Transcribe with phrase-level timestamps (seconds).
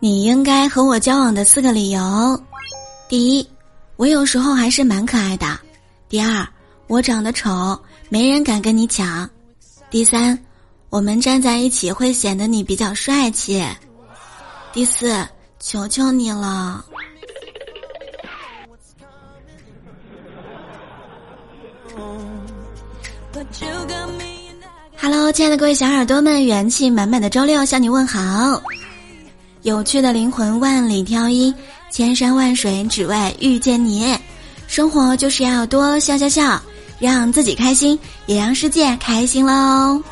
[0.00, 2.40] 你应该和我交往的四个理由：
[3.08, 3.48] 第一，
[3.96, 5.48] 我有时候还是蛮可爱的；
[6.08, 6.46] 第二，
[6.86, 7.76] 我长得丑，
[8.08, 9.28] 没人敢跟你抢；
[9.90, 10.38] 第三，
[10.88, 13.60] 我们站在一起会显得你比较帅气；
[14.72, 15.26] 第四，
[15.58, 16.84] 求求你了。
[25.00, 28.62] Hello，亲爱的各位小耳朵们，元气满满的周六向你问好。
[29.68, 31.52] 有趣的灵魂万里挑一，
[31.90, 34.16] 千山万水只为遇见你。
[34.66, 36.58] 生活就是要多笑笑笑，
[36.98, 40.02] 让自己开心，也让世界开心喽。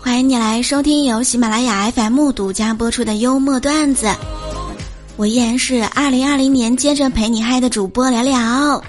[0.00, 4.08] 欢迎你来收听由喜马拉雅 FM 独家播出的幽默段子。
[5.16, 8.82] 我依然是二零二零年接着陪你嗨的主播聊聊。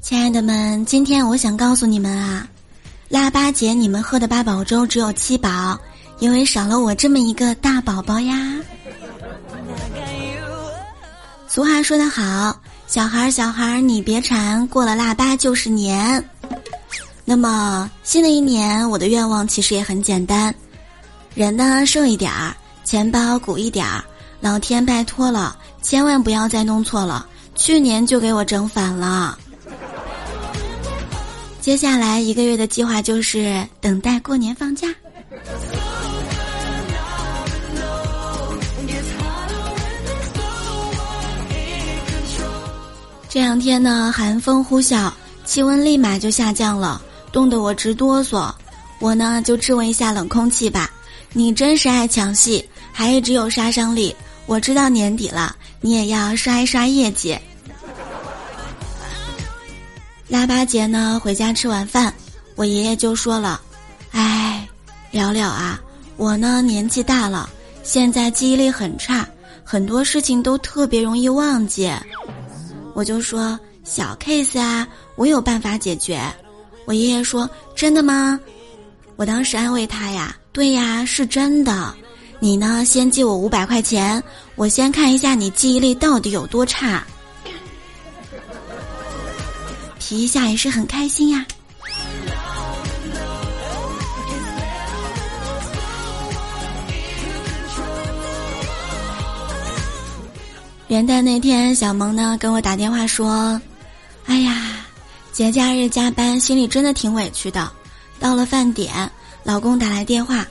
[0.00, 2.48] 亲爱的们，今天我想告诉你们啊，
[3.10, 5.78] 腊八节你们喝的八宝粥只有七宝，
[6.18, 8.56] 因为少了我这么一个大宝宝呀。
[11.46, 16.24] 俗话说得好，小孩儿小孩儿你别馋，过了腊八就是年。
[17.26, 20.54] 那么新的一年，我的愿望其实也很简单，
[21.34, 24.02] 人呢瘦一点儿，钱包鼓一点儿，
[24.40, 29.38] 老天拜托了，千万不要再弄错了，去年就给我整反了。
[31.60, 34.88] 接下来一个月的计划就是等待过年放假。
[43.28, 45.10] 这两天呢，寒风呼啸，
[45.44, 48.52] 气温立马就下降了，冻得我直哆嗦。
[49.00, 50.90] 我呢就质问一下冷空气吧，
[51.32, 54.14] 你真是爱抢戏，还一直有杀伤力。
[54.46, 57.38] 我知道年底了，你也要刷一刷业绩。
[60.28, 62.12] 腊八节呢，回家吃晚饭，
[62.54, 63.60] 我爷爷就说了
[64.12, 64.68] ：“哎，
[65.10, 65.80] 聊聊啊，
[66.16, 67.48] 我呢年纪大了，
[67.82, 69.26] 现在记忆力很差，
[69.62, 71.90] 很多事情都特别容易忘记。”
[72.94, 74.86] 我就说：“小 case 啊，
[75.16, 76.20] 我有办法解决。”
[76.86, 78.38] 我爷爷说：“真的吗？”
[79.16, 81.94] 我当时安慰他呀：“对呀，是真的。
[82.44, 84.22] 你呢，先借我五百块钱，
[84.54, 87.02] 我先看一下你记忆力到底有多差。”
[89.98, 91.46] 提一下也是很开心呀。
[100.88, 103.58] 元旦那天，小萌呢跟我打电话说
[104.28, 104.84] ：“哎呀，
[105.32, 107.72] 节假日加班，心里真的挺委屈的。
[108.20, 109.10] 到了饭点，
[109.44, 110.46] 老公打来电话，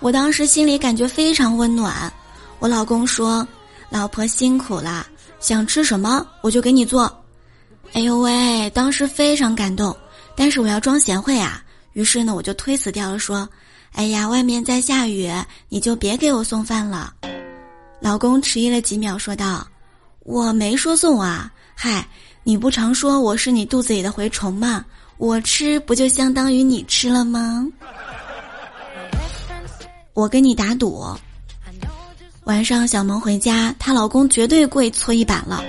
[0.00, 2.12] 我当时心里感觉非常温暖。
[2.58, 3.46] 我老公说
[3.90, 5.06] ：‘老婆辛苦了，
[5.40, 7.12] 想吃什么我就给你做。’”
[7.92, 8.68] 哎呦喂！
[8.70, 9.96] 当时非常感动，
[10.34, 11.62] 但是我要装贤惠啊，
[11.92, 13.48] 于是呢我就推辞掉了，说
[13.94, 15.32] ：“哎呀，外面在下雨，
[15.68, 17.14] 你就别给我送饭了。”
[18.00, 19.66] 老公迟疑了几秒，说道
[20.24, 22.06] ：“我没说送啊，嗨，
[22.42, 24.84] 你不常说我是你肚子里的蛔虫吗？
[25.16, 27.66] 我吃不就相当于你吃了吗？
[30.16, 31.06] 我跟你打赌，
[32.44, 35.62] 晚上小萌回家，她老公绝对跪搓衣板了。”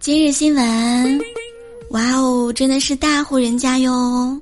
[0.00, 1.20] 今日新闻，
[1.90, 4.40] 哇哦，真的是大户人家哟！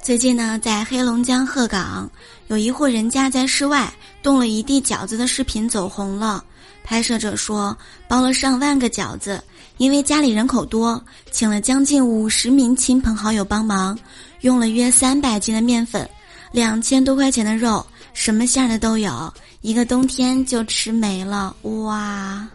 [0.00, 2.08] 最近呢，在黑龙江鹤岗，
[2.46, 6.44] 有一户人家在室外冻了一地饺子的视频走红了。
[6.86, 7.76] 拍摄者说，
[8.06, 9.42] 包了上万个饺子，
[9.76, 11.02] 因为家里人口多，
[11.32, 13.98] 请了将近五十名亲朋好友帮忙，
[14.42, 16.08] 用了约三百斤的面粉，
[16.52, 22.46] 两千多块钱的肉，什么馅的都有，一个冬天就吃没了，哇！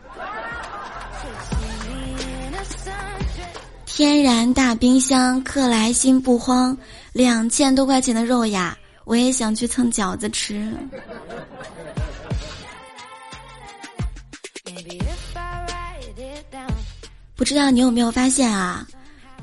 [3.85, 6.75] 天然大冰箱，客来心不慌，
[7.11, 10.73] 两千多块钱的肉呀，我也想去蹭饺子吃。
[17.41, 18.85] 不知道你有没有发现啊，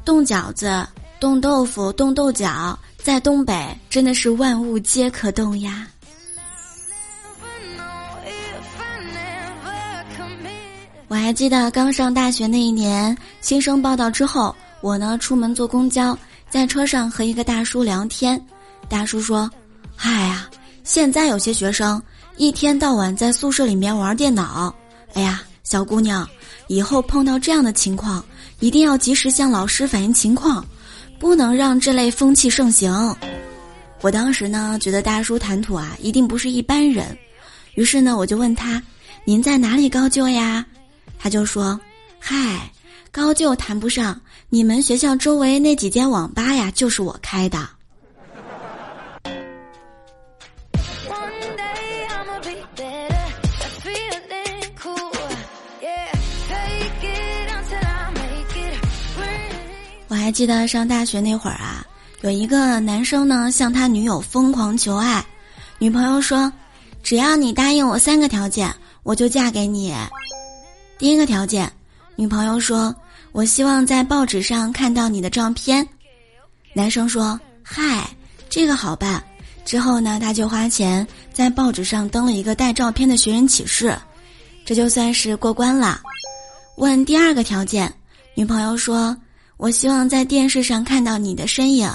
[0.05, 0.87] 冻饺子、
[1.19, 5.89] 冻豆腐、冻豆角，在东北真的是万物皆可冻呀。
[11.09, 16.17] 我还记得刚上大学那一年，新生报道之后，我呢出门坐公交，
[16.49, 18.41] 在车上和一个大叔聊天。
[18.89, 19.51] 大叔说
[19.97, 20.49] ：“嗨呀，
[20.85, 22.01] 现在有些学生
[22.37, 24.73] 一天到晚在宿舍里面玩电脑。
[25.15, 26.27] 哎呀，小姑娘，
[26.69, 28.25] 以后碰到这样的情况，
[28.59, 30.65] 一定要及时向老师反映情况，
[31.19, 33.15] 不能让这类风气盛行。
[34.01, 37.15] 我当时呢，觉得大叔谈吐啊，一定不是一般人，
[37.75, 38.83] 于是呢，我就问他
[39.27, 40.65] ：“您在哪里高就呀？”
[41.21, 41.79] 他就说
[42.19, 42.73] ：“嗨，
[43.13, 44.19] 高就谈不上，
[44.49, 47.69] 你们学校周围那几间网吧呀，就是我开的。”
[60.29, 61.83] 还记得上大学那会儿啊。
[62.21, 65.25] 有一个男生呢，向他女友疯狂求爱，
[65.79, 66.53] 女朋友说
[67.03, 68.71] ：“只要你答应我三个条件，
[69.05, 69.97] 我就嫁给你。”
[70.99, 71.73] 第一个条件，
[72.15, 72.95] 女朋友说
[73.33, 75.89] ：“我希望在报纸上看到你的照片。”
[76.77, 78.07] 男生说：“嗨，
[78.51, 79.25] 这个好办。”
[79.65, 83.97] 之后呢，他就花钱在报纸上登了一个带照片的寻人启事，
[84.67, 86.03] 这就算是过关了。
[86.77, 87.91] 问第二个条件，
[88.35, 89.17] 女朋友说。
[89.59, 91.91] 我希望在电视上看到你的身影，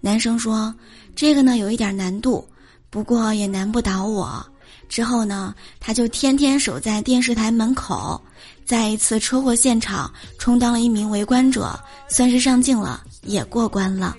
[0.00, 0.74] 男生说
[1.14, 2.46] ：“这个呢有一点难度，
[2.90, 4.44] 不过也难不倒我。”
[4.88, 8.20] 之后呢，他就天天守在电视台门口，
[8.66, 14.16] 在一次车祸现场充当了一名围观者，算是上镜了，也过关了。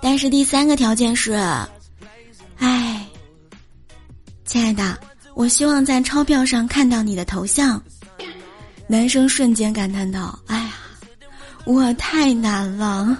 [0.00, 1.32] 但是第三个条件是，
[2.58, 3.04] 哎，
[4.44, 4.96] 亲爱的，
[5.34, 7.82] 我希望在钞票上看到你的头像。
[8.88, 10.74] 男生瞬间感叹道：“哎呀，
[11.64, 13.16] 我太难了。”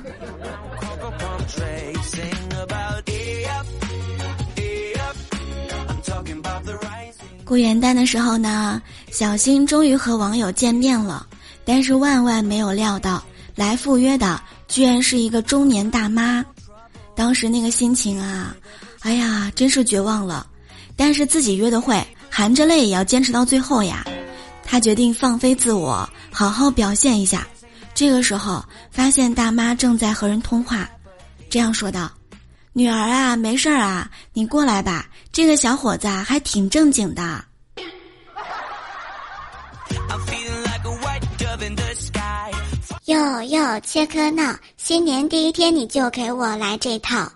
[7.45, 8.81] 过元旦的时候呢，
[9.11, 11.27] 小新终于和网友见面了，
[11.65, 13.23] 但是万万没有料到，
[13.55, 16.45] 来赴约的居然是一个中年大妈。
[17.15, 18.55] 当时那个心情啊，
[19.01, 20.47] 哎呀，真是绝望了。
[20.97, 24.05] 但是自己约的会，含着泪也要坚持到最后呀。
[24.67, 27.47] 他决定放飞自我，好好表现一下。
[27.95, 30.87] 这个时候，发现大妈正在和人通话，
[31.49, 32.11] 这样说道
[32.75, 35.07] ：“女儿啊，没事儿啊，你过来吧。
[35.33, 37.43] 这个小伙子啊，还挺正经的。”
[43.07, 47.31] 哟哟，切克闹，新年第一天你就给我来这套。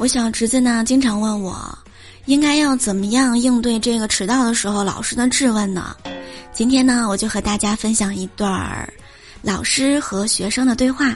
[0.00, 1.78] 我小侄子呢，经常问我，
[2.24, 5.94] 应该要怎么样应对这个迟到的时候老师的质问呢？
[6.54, 8.90] 今天呢，我就和大家分享一段儿
[9.42, 11.14] 老师和学生的对话。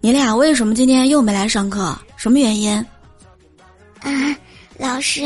[0.00, 1.98] 你俩为什么今天又没来上课？
[2.16, 2.78] 什么原因？
[4.02, 4.12] 啊，
[4.78, 5.24] 老师，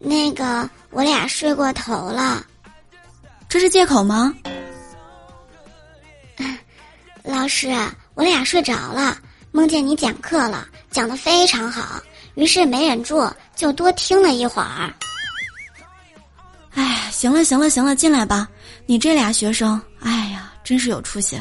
[0.00, 2.44] 那个我俩睡过头了。
[3.48, 4.34] 这是借口吗？
[7.22, 7.72] 老师，
[8.14, 9.16] 我俩睡着了。
[9.52, 12.00] 梦见你讲课了，讲的非常好，
[12.34, 14.94] 于是没忍住就多听了一会儿。
[16.74, 18.48] 哎，行了行了行了，进来吧。
[18.86, 21.40] 你这俩学生，哎呀，真是有出息。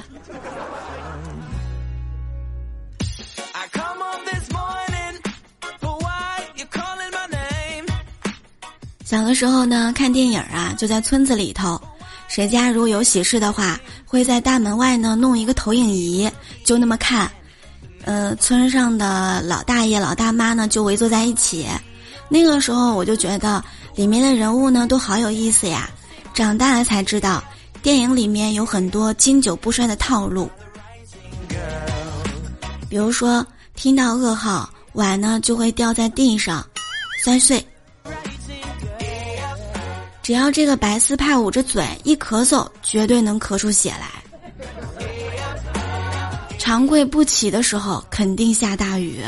[9.06, 11.80] 小的时候呢，看电影啊，就在村子里头，
[12.28, 16.30] 谁家如果有喜事的话，会在大门外呢弄一个投影仪，
[16.64, 17.32] 就那么看。
[18.04, 21.68] 呃，村上的老大爷、老大妈呢，就围坐在一起。
[22.28, 23.64] 那个时候，我就觉得
[23.96, 25.90] 里面的人物呢，都好有意思呀。
[26.34, 27.44] 长大了才知道，
[27.82, 30.50] 电影里面有很多经久不衰的套路。
[32.90, 33.46] 比如说，
[33.76, 36.66] 听到噩耗，碗呢就会掉在地上，
[37.24, 37.64] 摔碎。
[40.22, 44.19] 只要这个白丝派捂着嘴一咳嗽，绝对能咳出血来。
[46.70, 49.24] 长跪不起的时候，肯定下大雨；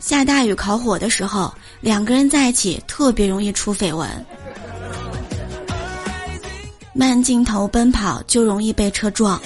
[0.00, 4.08] 下大雨烤火的时候，两个人在一起特别容易出绯闻。
[6.92, 9.40] 慢镜头奔跑就容易被车撞。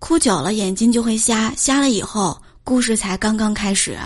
[0.00, 3.96] 哭久了眼睛就会瞎，瞎了以后故事才刚刚开始。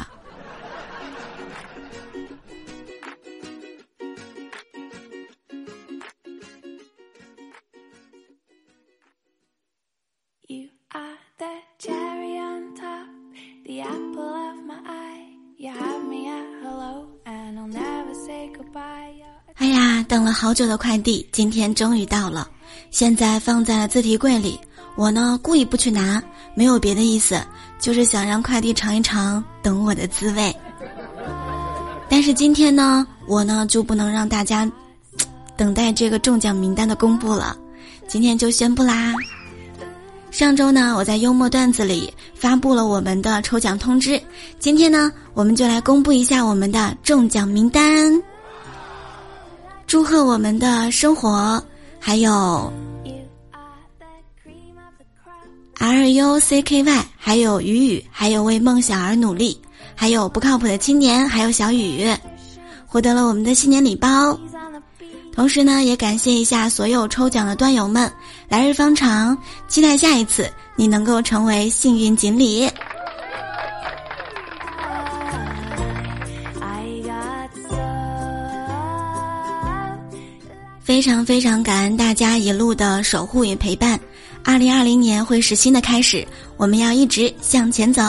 [20.49, 22.49] 好久的快递，今天终于到了，
[22.90, 24.59] 现在放在了自提柜里。
[24.97, 26.23] 我呢，故意不去拿，
[26.55, 27.38] 没有别的意思，
[27.78, 30.57] 就是想让快递尝一尝等我的滋味。
[32.09, 34.67] 但是今天呢，我呢就不能让大家
[35.55, 37.55] 等待这个中奖名单的公布了，
[38.09, 39.12] 今天就宣布啦！
[40.31, 44.19] 上周呢，我在幽默段子里发布了我们的抽奖通知。
[44.59, 48.19] 今天呢，我们就来公布一下我们的中奖名单。
[49.88, 51.61] 祝贺我们的生活，
[51.99, 52.71] 还有
[55.78, 59.59] R U C K Y，还有雨雨，还有为梦想而努力，
[59.95, 62.07] 还有不靠谱的青年，还有小雨，
[62.87, 64.38] 获得了我们的新年礼包。
[65.33, 68.12] 同时呢，也感谢一下所有抽奖的端友们，
[68.47, 72.71] 来日方长，期待下一次你能够成为幸运锦鲤。
[80.88, 84.00] 非常非常感恩大家一路的守护与陪伴，
[84.42, 86.26] 二零二零年会是新的开始，
[86.57, 88.02] 我们要一直向前走。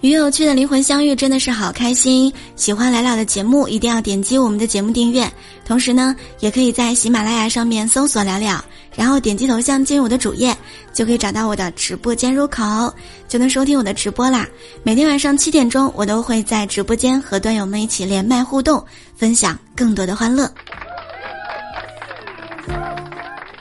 [0.00, 2.32] 与有趣的灵魂相遇，真的是好开心！
[2.56, 5.30] 喜欢来了的节目，一定要点击我们的节目订阅。
[5.64, 8.60] 同时呢，也可以在喜马拉雅上面搜索“聊聊”，
[8.94, 10.56] 然后点击头像进入我的主页，
[10.92, 12.92] 就可以找到我的直播间入口，
[13.28, 14.46] 就能收听我的直播啦。
[14.82, 18.84] 每天晚上七点钟，我都会在直播间和段友们一起连麦互动，
[19.16, 20.50] 分享更多的欢乐。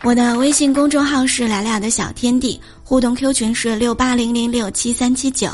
[0.02, 2.60] 我的微信公众号是“聊聊的小天地”。
[2.84, 5.48] 互动 Q 群是六八零零六七三七九，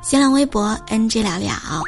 [0.00, 1.82] 新浪微博 NG 了了。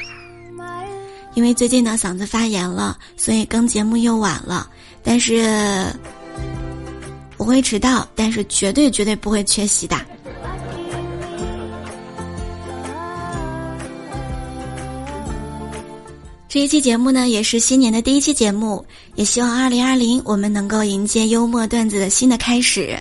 [1.35, 4.69] 因为最近呢嗓子发炎了，所以更节目又晚了。
[5.03, 5.87] 但是
[7.43, 9.97] 不会迟到，但是绝对绝对不会缺席的。
[16.49, 18.85] 这一期节目呢，也是新年的第一期节目，
[19.17, 22.97] 也希望二零二零我们能够迎接幽默段子的新的开始。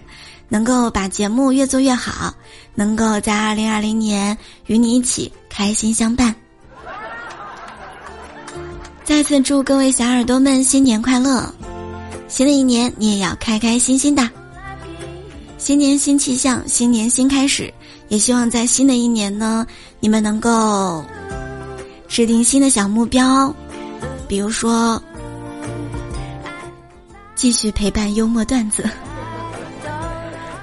[0.50, 2.33] 能够把节目越做越好，
[2.74, 6.33] 能够在二零二零年与你一起开心相伴。
[9.03, 11.53] 再次祝各位小耳朵们新年快乐！
[12.32, 14.28] 新的一年你也要开开心心的。
[15.58, 17.72] 新年新气象，新年新开始，
[18.08, 19.68] 也希望在新的一年呢，
[20.00, 21.04] 你们能够
[22.08, 23.54] 制定新的小目标，
[24.30, 25.00] 比如说
[27.36, 28.90] 继续陪伴幽默段子。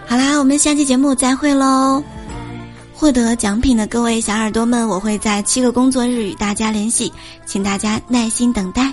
[0.06, 2.02] 好啦，我们下期节目再会喽！
[2.94, 7.12] 获得奖品的各位小耳朵们，我会在七个工作日与大家联系，
[7.44, 8.92] 请大家耐心等待。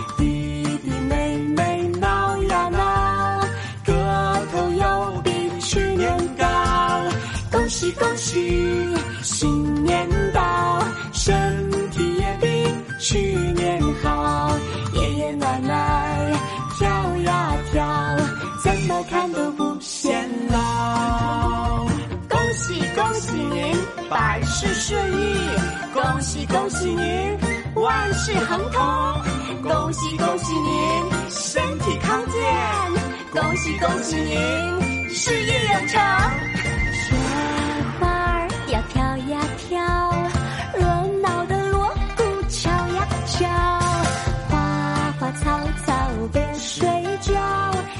[26.51, 27.37] 恭喜您
[27.75, 28.81] 万事亨通，
[29.63, 36.01] 恭喜恭喜您身体康健，恭喜恭喜您事业有成。
[36.93, 37.15] 雪
[37.99, 39.79] 花儿呀飘呀飘，
[40.77, 40.85] 热
[41.21, 43.47] 闹的锣鼓敲呀敲，
[44.49, 45.93] 花花草草
[46.33, 46.87] 别睡
[47.21, 47.33] 觉，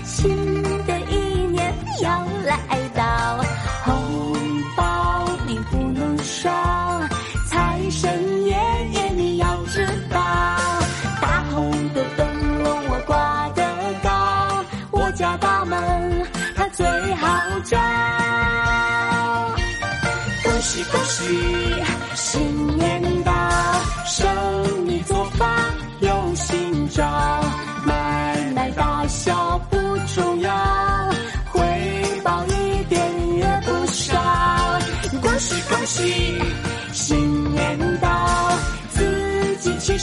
[0.03, 0.60] 新。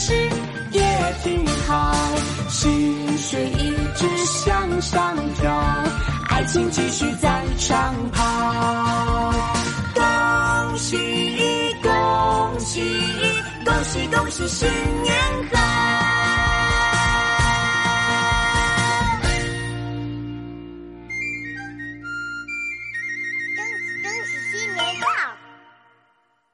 [0.00, 0.14] 是
[0.70, 0.80] 也
[1.24, 1.92] 挺好，
[2.48, 5.52] 薪水一直向上跳，
[6.28, 9.32] 爱情继续在长跑。
[9.94, 10.96] 恭喜
[11.82, 12.80] 恭喜
[13.64, 14.68] 恭喜恭喜，新
[15.02, 15.12] 年
[15.52, 16.17] 好！